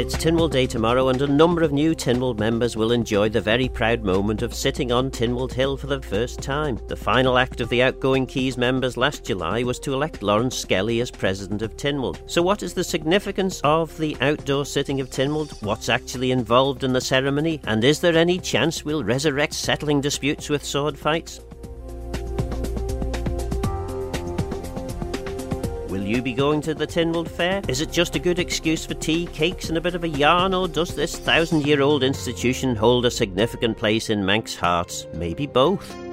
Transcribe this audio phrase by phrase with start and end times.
[0.00, 3.68] It's Tynwald Day tomorrow, and a number of new Tynwald members will enjoy the very
[3.68, 6.80] proud moment of sitting on Tynwald Hill for the first time.
[6.88, 11.02] The final act of the outgoing Keys members last July was to elect Laurence Skelly
[11.02, 12.18] as president of Tynwald.
[12.24, 15.62] So, what is the significance of the outdoor sitting of Tynwald?
[15.62, 17.60] What's actually involved in the ceremony?
[17.64, 21.40] And is there any chance we'll resurrect settling disputes with sword fights?
[26.10, 27.62] You be going to the Tynwald Fair?
[27.68, 30.52] Is it just a good excuse for tea, cakes, and a bit of a yarn,
[30.52, 35.06] or does this thousand year old institution hold a significant place in Manx hearts?
[35.14, 36.09] Maybe both.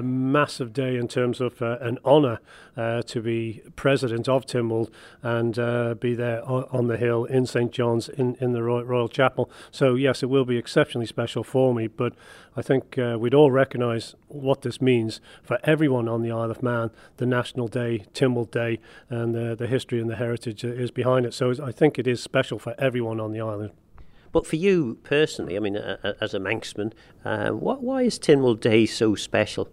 [0.00, 2.40] A massive day in terms of uh, an honour
[2.76, 4.90] uh, to be president of Tynwald
[5.22, 9.08] and uh, be there on, the hill in St John's in, in the Royal, Royal,
[9.08, 9.50] Chapel.
[9.70, 12.14] So, yes, it will be exceptionally special for me, but
[12.56, 16.62] I think uh, we'd all recognise what this means for everyone on the Isle of
[16.62, 18.80] Man, the National Day, Tynwald Day,
[19.10, 21.34] and the history and the heritage is behind it.
[21.34, 23.72] So, I think it is special for everyone on the island.
[24.32, 26.92] But for you personally, I mean, uh, as a Manxman,
[27.24, 29.68] uh, what, why is Tynwald Day so special?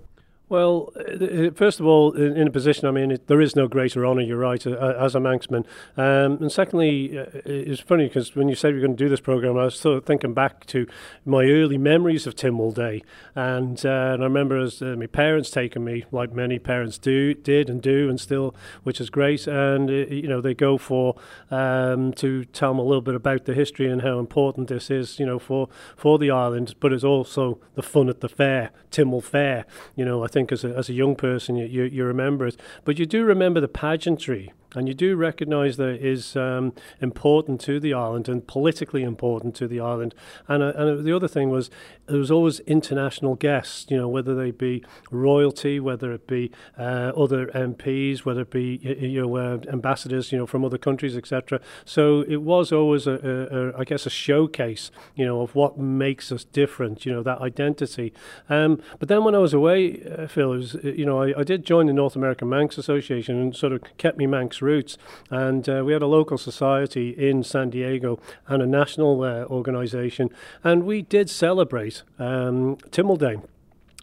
[0.50, 4.06] Well, uh, first of all, in, a position, I mean, it, there is no greater
[4.06, 5.66] honour, you're right, uh, as a Manxman.
[5.98, 9.10] Um, and secondly, uh, it's funny because when you said we are going to do
[9.10, 10.88] this programme, I was sort of thinking back to
[11.26, 13.04] my early memories of Tynwald Day.
[13.36, 17.34] And, uh, and I remember as uh, my parents taking me, like many parents do,
[17.34, 19.48] did and do, and still, which is great.
[19.48, 21.18] And, uh, you know, they go for,
[21.52, 25.20] um, to tell them a little bit about the history and how important this is,
[25.20, 25.68] you know, for,
[25.98, 26.76] for the island.
[26.80, 29.66] But it's also the fun at the fair, Tynwald Fair.
[29.98, 32.58] You know, I think as a, as a young person you, you, you remember it,
[32.86, 37.62] but you do remember the pageantry and you do recognise that it is um, important
[37.62, 40.14] to the island and politically important to the island.
[40.48, 41.70] And, uh, and the other thing was
[42.08, 47.12] there was always international guests, you know, whether they be royalty, whether it be uh,
[47.16, 51.62] other MPs, whether it be you know uh, ambassadors, you know, from other countries, etc.
[51.86, 55.78] So it was always a, a, a, I guess, a showcase, you know, of what
[55.78, 58.14] makes us different, you know, that identity.
[58.50, 61.66] Um, but then when I was away, uh, Phil, was, you know, I, I did
[61.66, 64.98] join the North American Manx Association and sort of kept me Manx roots.
[65.30, 70.30] And uh, we had a local society in San Diego and a national uh, organization.
[70.64, 72.78] And we did celebrate um,
[73.18, 73.38] Day.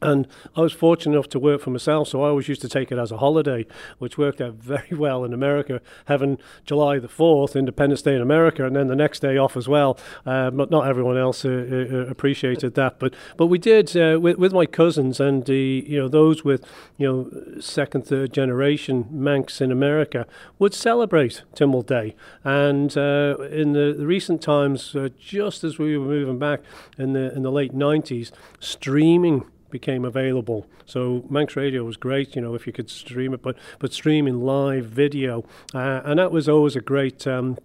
[0.05, 2.93] And I was fortunate enough to work for myself, so I always used to take
[2.93, 3.67] it as a holiday,
[3.99, 8.67] which worked out very well in America, having July the 4th, Independence Day in America,
[8.67, 9.99] and then the next day off as well.
[10.27, 12.99] Uh, but not everyone else uh, uh, appreciated that.
[12.99, 16.65] But but we did uh, with, with my cousins and the you know those with
[16.97, 20.27] you know second, third generation Manx in America
[20.59, 22.15] would celebrate Tynwald Day.
[22.43, 26.61] And uh, in the, the, recent times, uh, just as we were moving back
[26.99, 30.69] in the in the late 90s, streaming became available.
[30.87, 34.41] So Manx Radio was great, you know, if you could stream it, but but streaming
[34.45, 37.27] live video, uh, and that was always a great.
[37.27, 37.59] Um,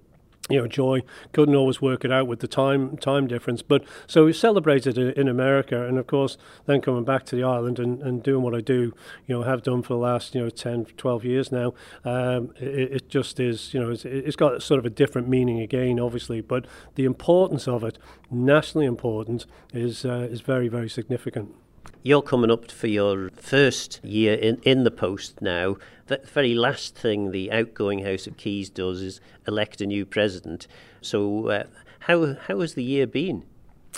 [0.49, 3.61] you know, joy couldn't always work it out with the time time difference.
[3.61, 7.43] But so we celebrated it in America, and of course, then coming back to the
[7.43, 8.93] island and, and doing what I do,
[9.27, 11.73] you know, have done for the last you know 10, 12 years now.
[12.03, 15.59] Um, it, it, just is, you know, it's, it's got sort of a different meaning
[15.59, 16.41] again, obviously.
[16.41, 16.65] But
[16.95, 17.99] the importance of it,
[18.31, 21.53] nationally important, is uh, is very very significant.
[22.01, 25.75] You're coming up for your first year in, in the post now.
[26.07, 30.65] The very last thing the outgoing House of Keys does is elect a new president.
[31.01, 31.63] So, uh,
[31.99, 33.43] how, how has the year been?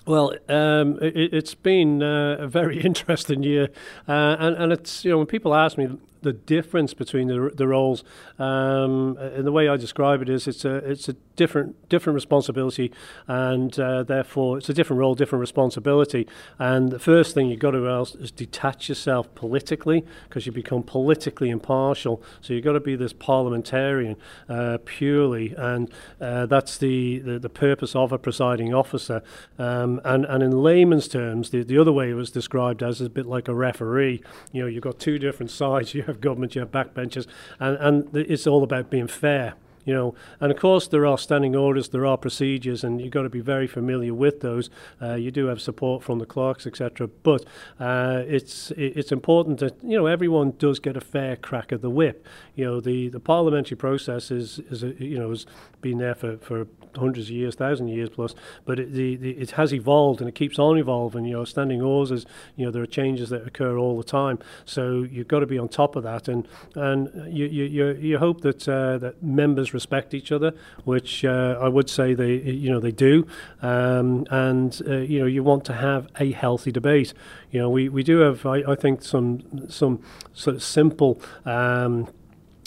[0.08, 3.70] Well, um, it, has been uh, a very interesting year,
[4.08, 5.90] uh, and, and it's you know when people ask me
[6.22, 8.04] the difference between the, the roles.
[8.40, 12.92] Um, and the way I describe it is it's a it's a different different responsibility,
[13.28, 16.28] and uh, therefore it's a different role, different responsibility.
[16.60, 20.84] And the first thing you've got to do is detach yourself politically because you become
[20.84, 22.22] politically impartial.
[22.42, 24.16] So you've got to be this parliamentarian
[24.48, 29.24] uh, purely, and uh, that's the, the, the purpose of a presiding officer.
[29.58, 33.10] Um, and and in layman's terms, the the other way it was described as a
[33.10, 34.22] bit like a referee.
[34.52, 35.94] You know, you've got two different sides.
[35.94, 37.28] You have government, you have backbenchers,
[37.60, 39.56] and, and it's all about being fair
[39.86, 43.24] you know and of course there are standing orders there are procedures and you've got
[43.24, 44.70] to be very familiar with those
[45.02, 47.46] uh, you do have support from the clerks etc but
[47.80, 51.90] uh, it's it's important that you know everyone does get a fair crack at the
[51.90, 52.26] whip
[52.56, 55.46] you know the the parliamentary process is is you know has
[55.82, 56.68] been there for for
[56.98, 58.36] hundreds of years, thousand years plus.
[58.66, 61.26] But it, the, the, it has evolved and it keeps on evolving.
[61.26, 62.26] You know, standing orders,
[62.56, 64.40] you know, there are changes that occur all the time.
[64.66, 68.42] So you've got to be on top of that, and and you you, you, hope
[68.42, 70.54] that uh, that members respect each other,
[70.84, 73.28] which uh, I would say they you know they do,
[73.62, 77.14] um, and uh, you know you want to have a healthy debate.
[77.52, 80.02] You know, we, we do have I, I think some some
[80.34, 81.22] sort of simple.
[81.46, 82.08] Um,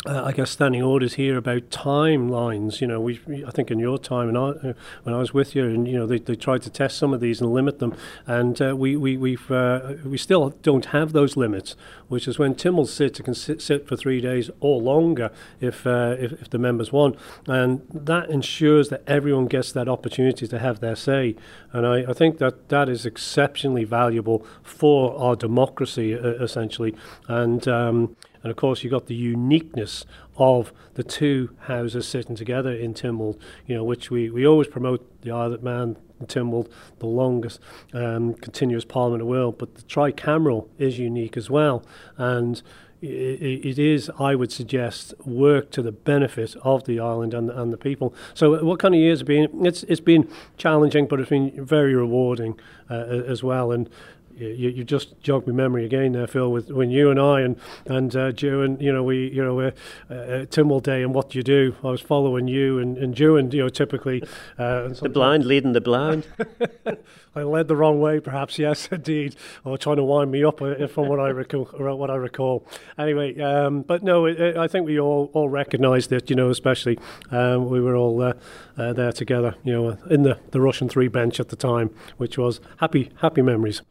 [0.07, 2.81] uh, I guess standing orders here about timelines.
[2.81, 4.73] You know, we I think in your time and I, uh,
[5.03, 7.21] when I was with you, and you know they, they tried to test some of
[7.21, 7.97] these and limit them,
[8.27, 11.75] and uh, we we we've uh, we still don't have those limits.
[12.09, 15.31] Which is when Tynwald sit, it can sit, sit for three days or longer
[15.61, 17.17] if, uh, if if the members want,
[17.47, 21.35] and that ensures that everyone gets that opportunity to have their say.
[21.73, 26.95] And I, I think that that is exceptionally valuable for our democracy, essentially,
[27.27, 27.67] and.
[27.67, 30.05] Um, and of course, you've got the uniqueness
[30.37, 35.23] of the two houses sitting together in Tynwald, you know, which we, we always promote
[35.23, 36.67] the Isle of Man in
[36.99, 37.59] the longest
[37.93, 41.83] um, continuous parliament in the world, but the tricameral is unique as well.
[42.17, 42.63] And
[43.07, 47.77] it is, I would suggest, work to the benefit of the island and, and the
[47.77, 48.15] people.
[48.33, 49.67] So, what kind of years have been?
[49.67, 52.59] It's it's been challenging, but it's been very rewarding
[52.89, 53.73] uh, as well.
[53.73, 53.91] And
[54.37, 57.57] you, you just jogged my memory again there, Phil, with when you and I and
[57.87, 59.71] and uh, Joe and you know we you know uh,
[60.11, 61.77] uh, Day and what do you do.
[61.85, 64.23] I was following you and and Joe and you know typically
[64.59, 66.27] uh, the blind leading the blind.
[67.37, 68.59] I led the wrong way, perhaps.
[68.59, 71.69] Yes, indeed, or trying to wind me up uh, from what I recall.
[71.95, 72.67] What I recall.
[72.99, 76.51] Anyway, um, but no, it, it, I think we all all recognised that, You know,
[76.51, 76.99] especially
[77.31, 78.33] um, we were all uh,
[78.77, 79.55] uh, there together.
[79.65, 83.43] You know, in the the Rushen three bench at the time, which was happy happy
[83.43, 83.83] memories.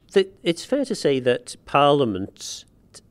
[0.44, 2.66] It's fair to say that parliaments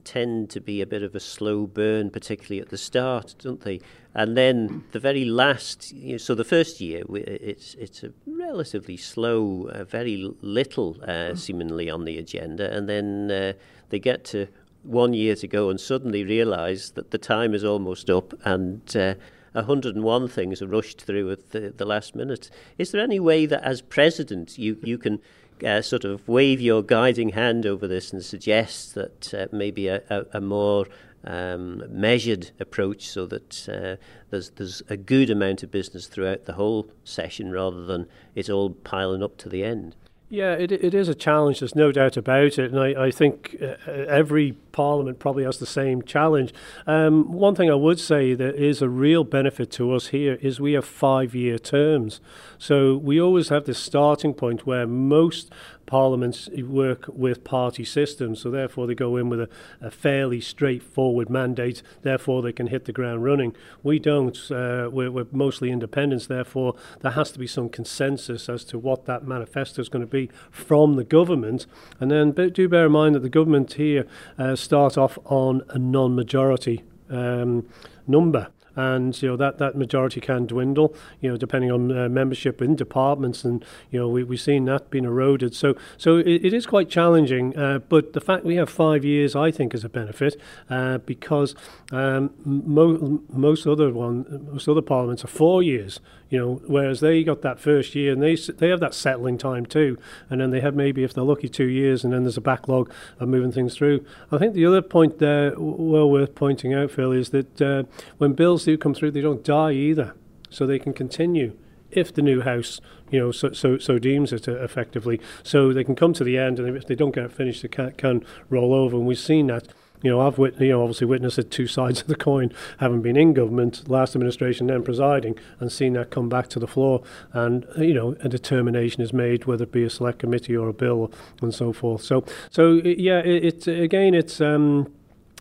[0.04, 3.80] tend to be a bit of a slow burn, particularly at the start, don't they?
[4.14, 8.98] And then the very last, you know, so the first year, it's it's a relatively
[8.98, 13.52] slow, uh, very little uh, seemingly on the agenda, and then uh,
[13.88, 14.48] they get to
[14.82, 18.94] one year to go and suddenly realise that the time is almost up and.
[18.94, 19.14] Uh,
[19.54, 22.48] 101 things are rushed through at the, the last minute.
[22.78, 25.20] Is there any way that, as president, you, you can
[25.64, 30.02] uh, sort of wave your guiding hand over this and suggest that uh, maybe a,
[30.10, 30.86] a, a more
[31.24, 33.96] um, measured approach so that uh,
[34.30, 38.70] there's there's a good amount of business throughout the whole session rather than it's all
[38.70, 39.94] piling up to the end.
[40.28, 41.60] Yeah, it, it is a challenge.
[41.60, 45.66] There's no doubt about it, and I, I think uh, every parliament probably has the
[45.66, 46.52] same challenge.
[46.86, 50.60] Um, one thing I would say that is a real benefit to us here is
[50.60, 52.20] we have five-year terms,
[52.58, 55.50] so we always have this starting point where most
[55.84, 59.48] parliaments work with party systems, so therefore they go in with a,
[59.80, 63.54] a fairly straightforward mandate, therefore they can hit the ground running.
[63.82, 68.64] We don't, uh, we're, we're mostly independents, therefore there has to be some consensus as
[68.64, 71.66] to what that manifesto is going to be from the government.
[72.00, 74.06] And then do bear in mind that the government here
[74.38, 77.66] uh, start off on a non majority um,
[78.06, 78.48] number.
[78.74, 82.74] And you know that that majority can dwindle you know depending on uh, membership in
[82.74, 85.54] departments and you know we, we've seen that being eroded.
[85.54, 89.36] So so it, it is quite challenging uh, but the fact we have five years
[89.36, 91.54] I think is a benefit uh, because
[91.90, 96.00] um, mo- most other one most other parliaments are four years
[96.32, 99.66] You know, whereas they got that first year and they they have that settling time
[99.66, 99.98] too,
[100.30, 102.90] and then they have maybe if they're lucky two years, and then there's a backlog
[103.20, 104.02] of moving things through.
[104.30, 107.82] I think the other point there, well worth pointing out, Phil, is that uh,
[108.16, 110.14] when bills do come through, they don't die either,
[110.48, 111.54] so they can continue
[111.90, 112.80] if the new house,
[113.10, 116.38] you know, so so, so deems it e, effectively, so they can come to the
[116.38, 119.18] end, and if they don't get it finished, they can, can roll over, and we've
[119.18, 119.68] seen that.
[120.02, 123.02] You know, I've wit- you know obviously witnessed it two sides of the coin, having
[123.02, 127.02] been in government, last administration, then presiding, and seen that come back to the floor,
[127.32, 130.74] and you know, a determination is made whether it be a select committee or a
[130.74, 132.02] bill and so forth.
[132.02, 134.40] So, so yeah, it, it again, it's.
[134.40, 134.92] Um,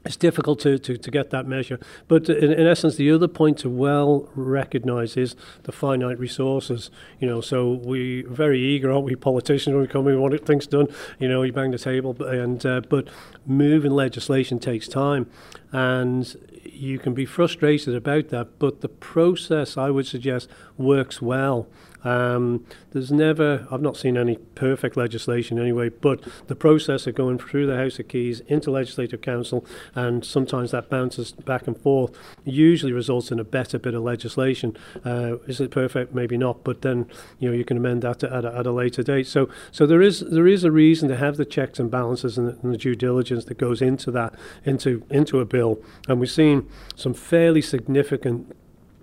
[0.04, 1.80] it's difficult to, to, to get that measure.
[2.08, 6.90] But in, in essence, the other point to well recognise is the finite resources.
[7.20, 10.66] You know, so we very eager, aren't we, politicians, when we come we want things
[10.66, 10.88] done.
[11.20, 13.10] You know, you bang the table, and uh, but
[13.46, 15.30] moving legislation takes time,
[15.72, 18.58] and you can be frustrated about that.
[18.58, 21.68] But the process, I would suggest, works well.
[22.04, 27.38] Um, there's never, I've not seen any perfect legislation anyway, but the process of going
[27.38, 29.66] through the House of Keys into Legislative Council,
[29.96, 34.76] and sometimes that bounces back and forth, usually results in a better bit of legislation.
[35.06, 36.14] Uh, is it perfect?
[36.14, 37.08] Maybe not, but then
[37.40, 39.28] you know you can amend that at a, at a later date.
[39.28, 42.48] So, so there is there is a reason to have the checks and balances and
[42.48, 44.34] the, and the due diligence that goes into that
[44.66, 48.56] into into a bill, and we've seen some fairly significant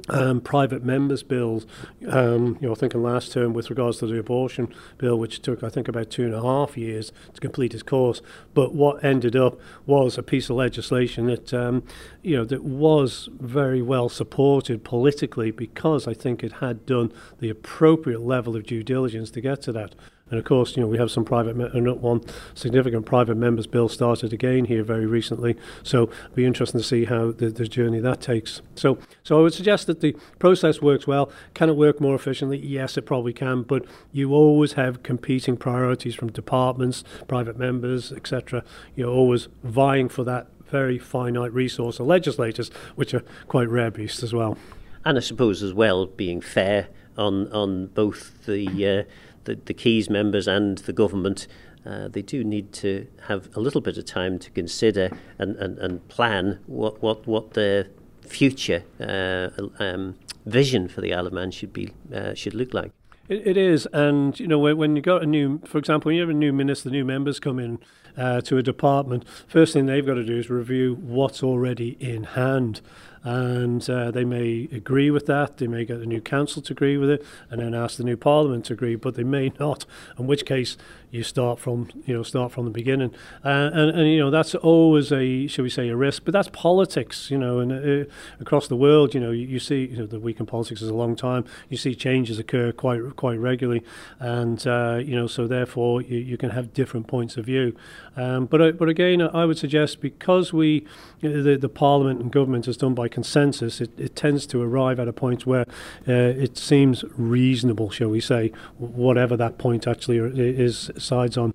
[0.09, 1.67] um, private members' bills.
[2.09, 5.69] Um, you know, thinking last term with regards to the abortion bill, which took I
[5.69, 8.23] think about two and a half years to complete its course.
[8.55, 11.85] But what ended up was a piece of legislation that um,
[12.23, 17.51] you know that was very well supported politically because I think it had done the
[17.51, 19.95] appropriate level of due diligence to get to that.
[20.31, 22.23] And of course, you know, we have some private, me- uh, one
[22.55, 25.57] significant private members bill started again here very recently.
[25.83, 28.61] So it'll be interesting to see how the, the journey that takes.
[28.75, 31.31] So, so I would suggest that the process works well.
[31.55, 32.59] Can it work more efficiently?
[32.59, 33.63] Yes, it probably can.
[33.63, 38.65] But you always have competing priorities from departments, private members, etc.
[38.95, 44.23] You're always vying for that very finite resource of legislators, which are quite rare beasts
[44.23, 44.59] as well.
[45.05, 49.03] And I suppose as well, being fair on on both the uh,
[49.49, 51.49] the, the Keys members and the government,
[51.87, 55.79] uh, they do need to have a little bit of time to consider and, and,
[55.79, 57.89] and plan what what what their
[58.21, 59.49] future uh,
[59.83, 62.93] um, vision for the Isle of Man should be uh, should look like.
[63.29, 66.23] It, is, and you know when, when you got a new, for example, when you
[66.23, 67.79] have a new minister, new members come in
[68.17, 69.25] uh, to a department.
[69.47, 72.81] First thing they've got to do is review what's already in hand
[73.25, 75.59] and uh, they may agree with that.
[75.59, 78.17] They may get the new council to agree with it, and then ask the new
[78.17, 79.85] parliament to agree, but they may not.
[80.19, 80.77] In which case,
[81.11, 84.55] you start from you know start from the beginning, uh, and and you know that's
[84.55, 88.11] always a shall we say a risk, but that's politics, you know, and uh,
[88.41, 90.89] across the world, you know, you, you see you know the week in politics is
[90.89, 91.45] a long time.
[91.69, 93.83] You see changes occur quite quite regularly,
[94.19, 97.75] and uh, you know so therefore you, you can have different points of view.
[98.17, 100.87] Um, but uh, but again, I would suggest because we
[101.21, 105.09] the the parliament and government is done by consensus, it, it tends to arrive at
[105.09, 105.67] a point where
[106.07, 111.55] uh, it seems reasonable, shall we say, whatever that point actually is sides on.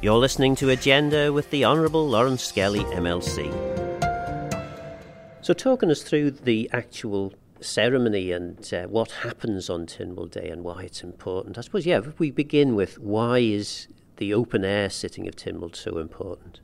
[0.00, 3.50] You're listening to Agenda with the Honourable Laurence Skelly, MLC.
[5.40, 10.62] So, talking us through the actual ceremony and uh, what happens on Tynwald Day and
[10.62, 14.88] why it's important, I suppose, yeah, if we begin with why is the open air
[14.90, 16.60] sitting of Tynwald so important?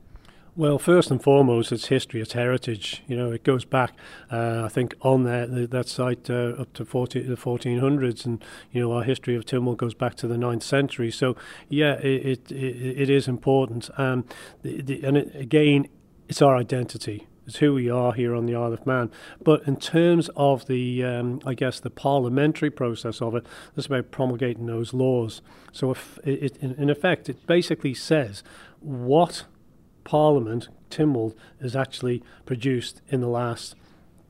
[0.56, 3.04] Well, first and foremost, it's history, it's heritage.
[3.06, 3.92] You know, it goes back,
[4.32, 8.80] uh, I think, on that that site uh, up to 40, the 1400s, and you
[8.80, 11.12] know, our history of Tynwald goes back to the 9th century.
[11.12, 11.36] So,
[11.68, 14.24] yeah, it it, it is important, um,
[14.62, 15.86] the, the, and it, again,
[16.28, 17.28] it's our identity.
[17.46, 19.10] It's who we are here on the Isle of Man.
[19.42, 24.10] But in terms of the, um, I guess, the parliamentary process of it, it's about
[24.10, 25.42] promulgating those laws.
[25.72, 28.42] So, if it, in effect, it basically says
[28.80, 29.44] what
[30.04, 33.74] Parliament, Tynwald, is actually produced in the last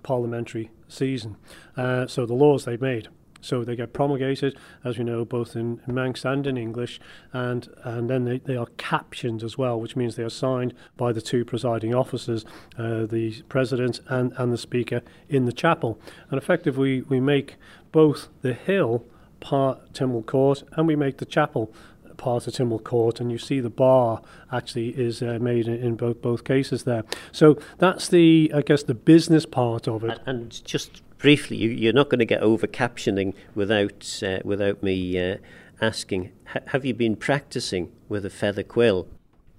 [0.02, 1.36] parliamentary season.
[1.76, 3.08] Uh, so the laws they've made.
[3.42, 7.00] So they get promulgated, as we know, both in, Manx and in English,
[7.32, 11.12] and, and then they, they are captioned as well, which means they are signed by
[11.12, 12.44] the two presiding officers,
[12.76, 15.98] uh, the president and, and the speaker in the chapel.
[16.30, 17.56] And effectively, we make
[17.92, 19.06] both the hill
[19.40, 21.72] part Tynwald Court and we make the chapel
[22.20, 24.22] part of Tynwald Court, and you see the bar
[24.52, 27.02] actually is uh, made in, in, both both cases there.
[27.32, 30.20] So that's the, I guess, the business part of it.
[30.26, 34.82] And, and just briefly, you, are not going to get over captioning without uh, without
[34.82, 35.36] me uh,
[35.80, 36.32] asking.
[36.54, 39.08] H- have you been practicing with a feather quill?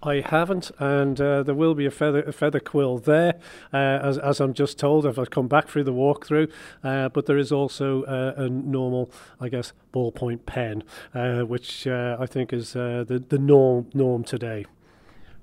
[0.03, 3.39] I haven't, and uh, there will be a feather a feather quill there,
[3.72, 5.05] uh, as, as I'm just told.
[5.05, 6.51] If I come back through the walkthrough,
[6.84, 12.17] uh, but there is also uh, a normal, I guess, ballpoint pen, uh, which uh,
[12.20, 14.65] I think is the the norm norm today.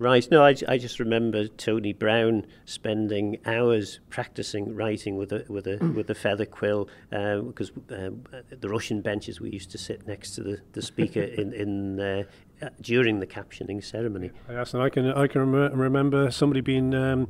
[0.01, 0.29] Right.
[0.31, 5.79] No, I, I just remember Tony Brown spending hours practicing writing with a with a
[5.97, 10.43] with a feather quill because um, the Rushen benches we used to sit next to
[10.43, 12.23] the, the speaker in in uh, uh,
[12.81, 14.31] during the captioning ceremony.
[14.49, 17.29] Yes, and I can I can rem- remember somebody being um,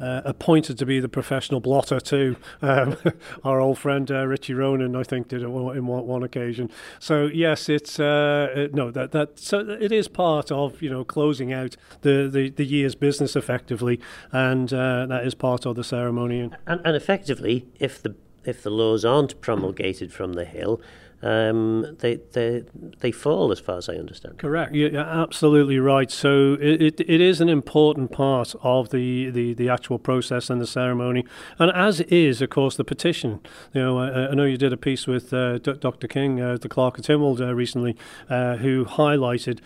[0.00, 2.36] uh, appointed to be the professional blotter too.
[2.62, 2.96] Um,
[3.42, 5.52] our old friend uh, Richie Ronan, I think, did it in
[5.86, 6.70] one, one occasion.
[6.98, 11.04] So yes, it's uh, it, no that that so it is part of you know
[11.04, 15.84] closing out the the, the year's business effectively, and uh, that is part of the
[15.84, 16.40] ceremony.
[16.40, 20.80] And, and effectively, if the if the laws aren't promulgated from the Hill,
[21.22, 22.64] um, they, they,
[23.00, 24.38] they fall, as far as I understand.
[24.38, 24.74] Correct.
[24.74, 26.10] You're absolutely right.
[26.10, 30.60] So it, it, it is an important part of the, the, the actual process and
[30.60, 31.24] the ceremony,
[31.58, 33.40] and as is, of course, the petition.
[33.74, 36.08] You know, I, I know you did a piece with uh, Dr.
[36.08, 37.96] King, uh, the Clerk of Tynwald, uh, recently,
[38.28, 39.60] uh, who highlighted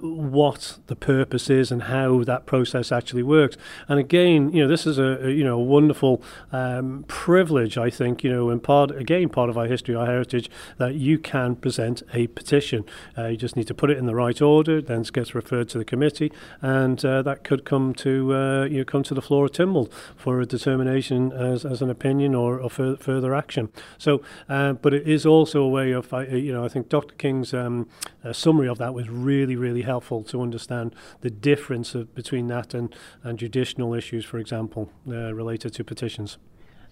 [0.00, 3.56] what the purpose is and how that process actually works.
[3.88, 7.90] And again, you know, this is a, a you know a wonderful um, privilege, I
[7.90, 11.56] think, you know, and part again part of our history, our heritage, that you can
[11.56, 12.84] present a petition.
[13.16, 15.68] Uh, you just need to put it in the right order, then it gets referred
[15.70, 19.22] to the committee, and uh, that could come to uh, you know, come to the
[19.22, 23.68] floor of Tynwald for a determination as, as an opinion or, or fur- further action.
[23.98, 27.14] So, uh, but it is also a way of, you know, I think Dr.
[27.14, 27.88] King's um,
[28.32, 32.74] summary of that was really, really really helpful to understand the difference of, between that
[32.74, 36.38] and, and judicial issues, for example, uh, related to petitions.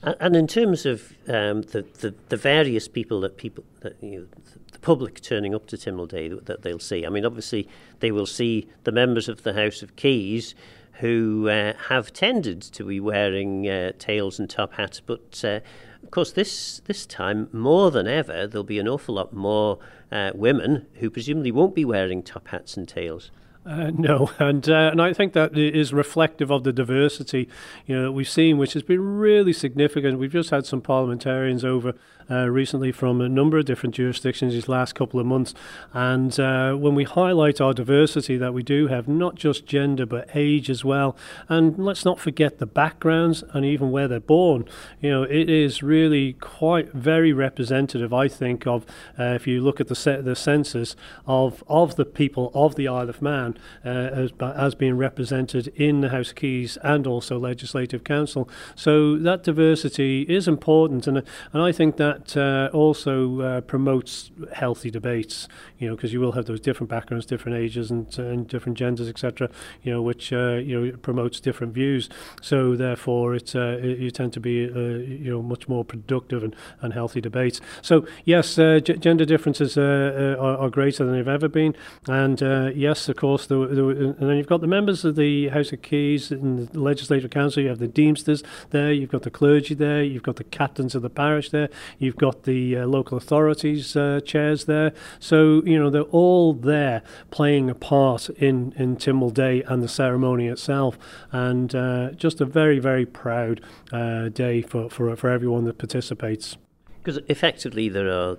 [0.02, 4.26] And in terms of um, the, the, the various people that people that you know,
[4.70, 7.06] the public turning up to Tynwald Day that they'll see.
[7.06, 7.66] I mean, obviously,
[8.00, 10.54] they will see the members of the House of Keys
[11.00, 15.60] who uh, have tended to be wearing uh, tails and top hats, but uh,
[16.04, 19.78] of course, this this time more than ever, there'll be an awful lot more
[20.12, 23.30] uh, women who presumably won't be wearing top hats and tails.
[23.66, 27.48] Uh, no, and uh, and I think that is reflective of the diversity
[27.86, 30.18] you know that we've seen, which has been really significant.
[30.18, 31.94] We've just had some parliamentarians over
[32.30, 35.54] uh, recently from a number of different jurisdictions these last couple of months,
[35.92, 40.28] and uh, when we highlight our diversity that we do have, not just gender but
[40.34, 41.16] age as well,
[41.48, 44.66] and let's not forget the backgrounds and even where they're born.
[45.00, 48.84] You know, it is really quite very representative, I think, of
[49.18, 53.08] uh, if you look at the the census of of the people of the Isle
[53.08, 53.53] of Man
[53.84, 58.48] uh, as, as being represented in the House of Keys and also Legislative Council.
[58.74, 64.90] So that diversity is important, and and I think that uh, also uh, promotes healthy
[64.90, 65.48] debates.
[65.78, 69.08] You know, because you will have those different backgrounds, different ages, and, and different genders,
[69.08, 69.50] etc.
[69.82, 72.08] You know, which uh, you know promotes different views.
[72.40, 76.56] So therefore, uh, it, you tend to be uh, you know much more productive and,
[76.80, 77.60] and healthy debates.
[77.82, 81.76] So yes, gender differences are, are, greater than they've ever been,
[82.08, 82.40] and
[82.76, 85.82] yes, of course the, the, and then you've got the members of the House of
[85.82, 87.62] Keys in the Legislative Council.
[87.62, 88.92] You have the Deemsters there.
[88.92, 90.02] You've got the clergy there.
[90.02, 91.68] You've got the captains of the parish there.
[91.98, 94.92] You've got the uh, local authorities uh, chairs there.
[95.18, 99.88] So you know they're all there playing a part in in Tynwald Day and the
[99.88, 100.98] ceremony itself,
[101.32, 103.60] and uh, just a very very proud
[103.92, 106.56] uh, day for, for for everyone that participates.
[107.02, 108.38] Because effectively there are,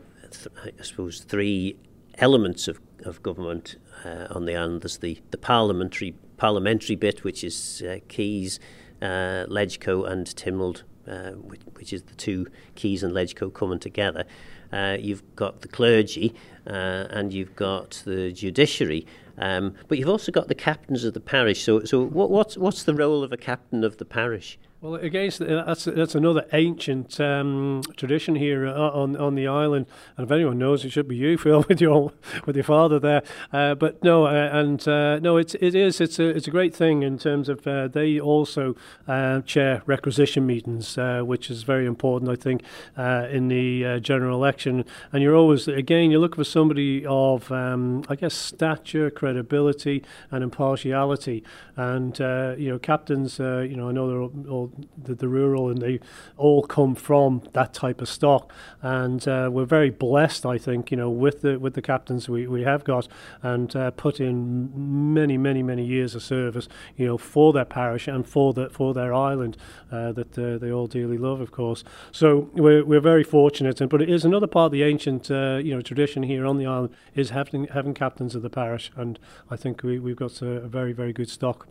[0.64, 1.78] I suppose, three
[2.18, 4.82] elements of, of government uh, on the island.
[4.82, 8.60] There's the, the parliamentary parliamentary bit, which is uh, Keys,
[9.02, 14.26] uh, Legco, and Tynwald, uh, which, which, is the two Keys and Legco coming together.
[14.72, 16.34] Uh, you've got the clergy,
[16.68, 19.06] uh, and you've got the judiciary.
[19.38, 21.64] Um, but you've also got the captains of the parish.
[21.64, 24.58] So, so what, what's what's the role of a captain of the parish?
[24.86, 30.26] Well, again, that's that's another ancient um, tradition here uh, on on the island, and
[30.26, 32.14] if anyone knows, it should be you, Phil, with your
[32.46, 33.24] with your father there.
[33.52, 36.76] Uh, but no, uh, and uh, no, it's it is it's a it's a great
[36.76, 38.76] thing in terms of uh, they also
[39.08, 42.62] uh, chair requisition meetings, which is very important, I think,
[42.96, 44.86] in the general election.
[45.12, 50.44] And you're always again you're looking for somebody of um, I guess stature, credibility, and
[50.44, 51.44] impartiality.
[51.76, 52.20] And
[52.60, 56.00] you know, captains, you know, I know they're all, all the, the, rural, and they
[56.38, 58.52] all come from that type of stock.
[58.82, 62.48] And uh, we're very blessed, I think, you know, with the with the captains we,
[62.48, 63.08] we have got,
[63.42, 68.08] and uh, put in many, many, many years of service, you know, for their parish
[68.08, 69.58] and for the for their island
[69.92, 71.84] uh, that uh, they all dearly love, of course.
[72.12, 75.60] So we're we're very fortunate, and but it is another part of the ancient, uh,
[75.64, 79.20] you know, tradition here on the island is having having captains of the parish, and
[79.50, 81.68] I think we we've got a, a very very good stock.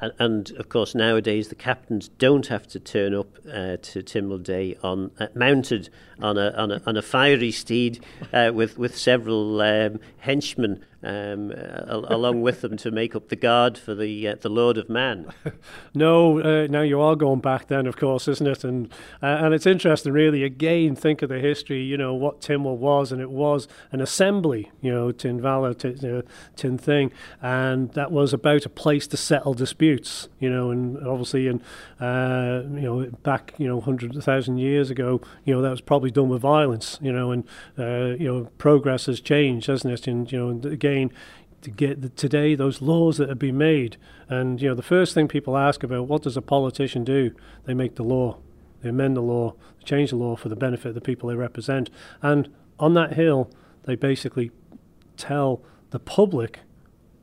[0.00, 4.44] And, and, of course, nowadays the captains don't have to turn up uh, to Tynwald
[4.44, 5.88] Day on uh, mounted
[6.20, 11.52] on a, on a on a fiery steed uh, with with several um, henchmen um,
[11.86, 15.32] along with them to make up the guard for the uh, the Lord of Man.
[15.94, 18.64] no, uh, now you are going back then, of course, isn't it?
[18.64, 18.90] And
[19.22, 20.42] uh, and it's interesting, really.
[20.42, 21.82] Again, think of the history.
[21.82, 24.72] You know what Tynwald was, and it was an assembly.
[24.80, 26.24] You know, Tinvala, Tin,
[26.56, 30.28] Tin Thing, and that was about a place to settle disputes.
[30.40, 31.60] You know, and obviously, and
[32.00, 36.10] uh, you know, back you know, hundred thousand years ago, you know, that was probably
[36.10, 36.98] done with violence.
[37.00, 37.44] You know, and
[37.78, 40.08] uh, you know, progress has changed, hasn't it?
[40.08, 41.12] And you know, again again
[41.60, 43.96] to get the, today those laws that have been made.
[44.28, 47.34] And you know, the first thing people ask about what does a politician do?
[47.64, 48.38] They make the law,
[48.82, 51.36] they amend the law, they change the law for the benefit of the people they
[51.36, 51.90] represent.
[52.22, 52.48] And
[52.78, 53.50] on that hill,
[53.84, 54.50] they basically
[55.16, 56.60] tell the public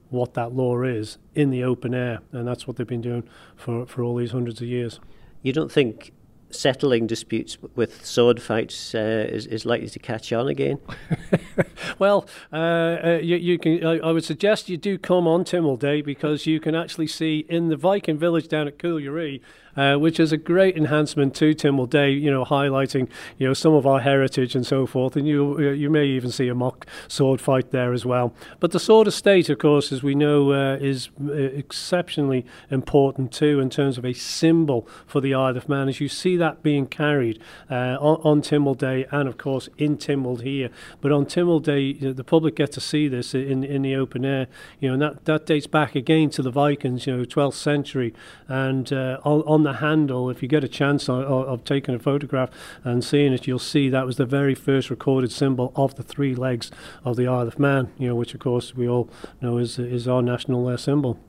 [0.09, 3.23] what that law is in the open air, and that's what they've been doing
[3.55, 4.99] for, for all these hundreds of years.
[5.41, 6.11] You don't think
[6.51, 10.79] settling disputes with sword fights uh, is, is likely to catch on again?
[11.99, 13.85] well, uh, uh, you, you, can.
[13.85, 17.45] I, I, would suggest you do come on Tynwald Day because you can actually see
[17.49, 19.41] in the Viking village down at Cooluree
[19.77, 23.73] uh, which is a great enhancement to Tynwald Day, you know, highlighting, you know, some
[23.73, 25.15] of our heritage and so forth.
[25.15, 28.33] And you you may even see a mock sword fight there as well.
[28.59, 33.31] But the Sword of State, of course, as we know, uh, is uh, exceptionally important
[33.31, 35.89] too in terms of a symbol for the Isle of Man.
[35.89, 39.97] As you see that being carried uh, on, on Tynwald Day and, of course, in
[39.97, 40.69] Tynwald here.
[41.01, 43.95] But on Tynwald Day, you know, the public get to see this in in the
[43.95, 44.47] open air.
[44.79, 48.13] You know, and that, that dates back again to the Vikings, you know, 12th century.
[48.47, 51.99] And uh, on, on, the handle, if you get a chance of, of, taking a
[51.99, 52.49] photograph
[52.83, 56.35] and seeing it, you'll see that was the very first recorded symbol of the three
[56.35, 56.71] legs
[57.03, 57.91] of the Isle of Man.
[57.97, 59.09] You know, which of course we all
[59.41, 61.19] know is is our national uh, symbol.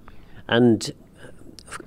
[0.49, 0.93] And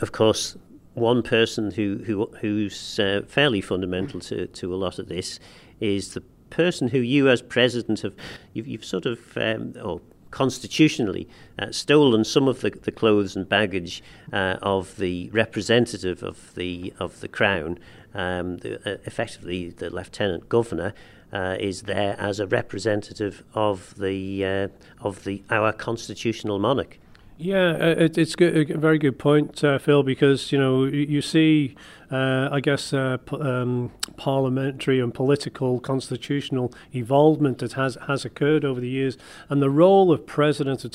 [0.02, 0.58] of course,
[0.94, 5.40] one person who, who who's uh, fairly fundamental to, to a lot of this
[5.80, 8.16] is the person who you, as president, have
[8.54, 13.48] you've, you've sort of um, or constitutionally uh, stolen some of the, the clothes and
[13.50, 17.80] baggage uh, of the representative of the of the crown,
[18.14, 20.94] um, the, uh, effectively the lieutenant governor.
[21.32, 24.68] Uh, is there as a representative of the uh,
[25.02, 26.98] of the our constitutional monarch?
[27.38, 31.76] Yeah, uh, it, it's good, a very good point, Phil, because you know you see
[32.12, 38.80] uh, I guess, uh, um, parliamentary and political constitutional evolvement that has, has occurred over
[38.80, 39.18] the years.
[39.50, 40.92] And the role of President of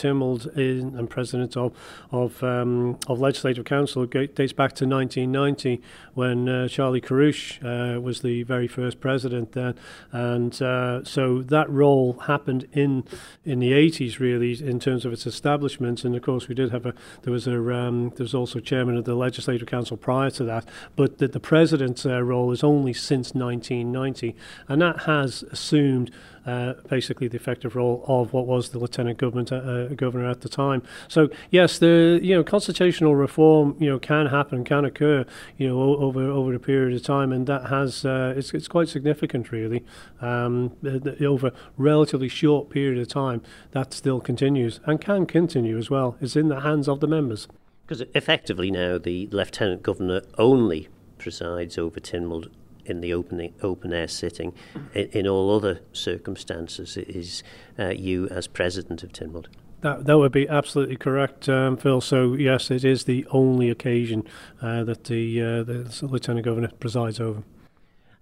[0.57, 1.73] in, and President of,
[2.11, 5.81] of, um, of Legislative Council dates back to 1990
[6.15, 9.75] when uh, Charlie Kerruish uh, was the very first president then.
[10.13, 13.05] And uh, so that role happened in,
[13.45, 16.05] in the 80s, really, in terms of its establishment.
[16.05, 18.97] And of course, we did have a, there was a, um, there was also chairman
[18.97, 20.67] of the Legislative Council prior to that.
[20.97, 24.35] But but that the president's uh, role is only since 1990,
[24.69, 26.11] and that has assumed
[26.47, 30.41] uh, basically the effective role of what was the lieutenant government uh, uh, governor at
[30.41, 30.83] the time.
[31.07, 35.27] So yes, the you know constitutional reform you know can happen, can occur
[35.59, 38.89] you know over over a period of time, and that has uh, it's it's quite
[38.89, 39.85] significant really.
[40.23, 40.75] Um,
[41.21, 46.17] over relatively short period of time, that still continues and can continue as well.
[46.23, 47.47] It's in the hands of the members.
[47.87, 52.51] Because effectively now the lieutenant governor only presides over Tynwald
[52.87, 54.55] in the open open air sitting.
[54.95, 57.43] In, in all other circumstances, it is
[57.79, 59.47] uh, you as president of Tynwald.
[59.83, 62.01] That that would be absolutely correct, um, Phil.
[62.01, 64.25] So yes, it is the only occasion
[64.63, 67.43] uh, that the uh, the lieutenant governor presides over.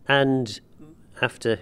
[0.09, 0.61] And
[1.21, 1.61] after,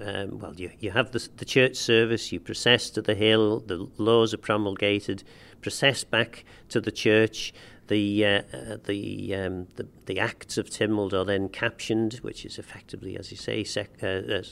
[0.00, 3.88] um, well, you, you have the, the church service, you process to the hill, the
[3.98, 5.22] laws are promulgated,
[5.66, 7.52] process back to the church.
[7.88, 12.56] The uh, uh, the, um, the the acts of Tynwald are then captioned, which is
[12.56, 14.42] effectively, as you say, sec- uh, uh,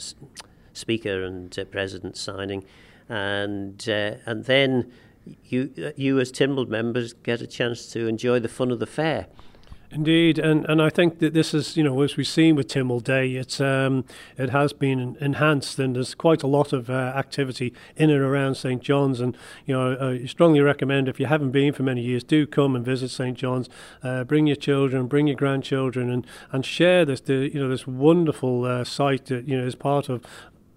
[0.72, 2.64] speaker and uh, president signing,
[3.08, 3.80] and
[4.26, 4.92] and then
[5.44, 9.26] you you as Tynwald members get a chance to enjoy the fun of the fair.
[9.94, 13.04] Indeed, and, and I think that this is, you know, as we've seen with Tynwald
[13.04, 14.04] Day, it's um,
[14.36, 18.56] it has been enhanced, and there's quite a lot of uh, activity in and around
[18.56, 19.20] St John's.
[19.20, 22.74] And you know, I strongly recommend if you haven't been for many years, do come
[22.74, 23.68] and visit St John's.
[24.02, 27.86] Uh, bring your children, bring your grandchildren, and, and share this, the, you know, this
[27.86, 30.24] wonderful uh, site that you know is part of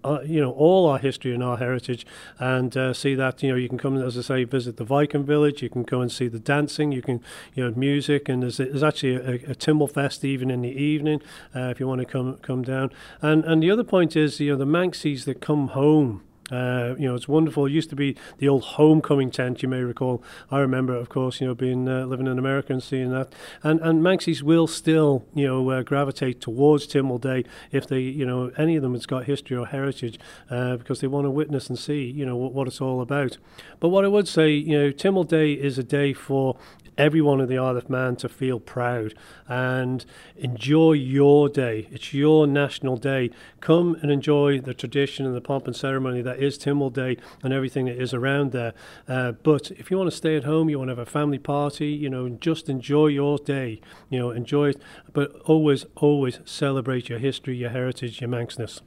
[0.04, 2.06] uh, you know all our history and our heritage,
[2.38, 5.24] and uh, see that you know you can come as I say visit the Viking
[5.24, 5.62] village.
[5.62, 6.92] You can go and see the dancing.
[6.92, 7.22] You can
[7.54, 11.20] you know music, and there's, there's actually a, a Tynwald Fest even in the evening
[11.54, 12.90] uh, if you want to come come down.
[13.20, 17.08] And and the other point is you know the Manxies that come home uh, you
[17.08, 17.66] know, it's wonderful.
[17.66, 20.22] It used to be the old homecoming tent, you may recall.
[20.50, 23.32] I remember, of course, you know, being uh, living in America and seeing that.
[23.62, 28.26] And and Manxies will still, you know, uh, gravitate towards Tynwald Day if they, you
[28.26, 30.18] know, any of them has got history or heritage
[30.50, 33.38] uh, because they want to witness and see, you know, what, what it's all about.
[33.80, 36.56] But what I would say, you know, Tynwald Day is a day for
[36.98, 39.14] everyone in the Isle of Man to feel proud
[39.46, 40.04] and
[40.36, 41.86] enjoy your day.
[41.92, 43.30] It's your national day.
[43.60, 47.52] Come and enjoy the tradition and the pomp and ceremony that is Tynwald Day and
[47.52, 48.74] everything that is around there.
[49.06, 51.38] Uh, but if you want to stay at home, you want to have a family
[51.38, 53.80] party, you know, just enjoy your day.
[54.10, 58.80] You know, enjoy it, but always, always celebrate your history, your heritage, your Manxness.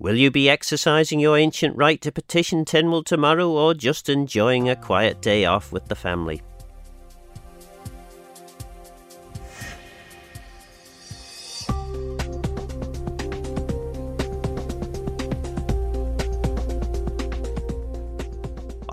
[0.00, 4.76] Will you be exercising your ancient right to petition Tynwald tomorrow or just enjoying a
[4.76, 6.40] quiet day off with the family?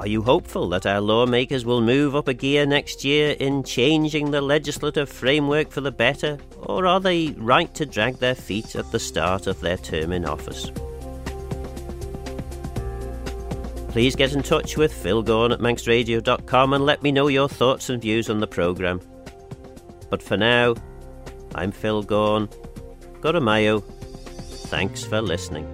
[0.05, 4.29] Are you hopeful that our lawmakers will move up a gear next year in changing
[4.29, 8.91] the legislative framework for the better, or are they right to drag their feet at
[8.91, 10.71] the start of their term in office?
[13.89, 17.89] Please get in touch with Phil Gawne at manxradio.com and let me know your thoughts
[17.89, 19.01] and views on the programme.
[20.11, 20.75] But for now,
[21.55, 22.47] I'm Phil Gawne.
[23.21, 23.79] Gura mie eu.
[24.69, 25.67] Thanks for listening.